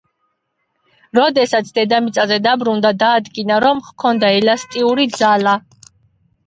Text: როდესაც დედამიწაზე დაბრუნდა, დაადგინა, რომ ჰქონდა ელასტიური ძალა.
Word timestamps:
როდესაც 1.17 1.69
დედამიწაზე 1.75 2.39
დაბრუნდა, 2.47 2.93
დაადგინა, 3.05 3.61
რომ 3.69 3.87
ჰქონდა 3.91 4.35
ელასტიური 4.41 5.11
ძალა. 5.21 5.57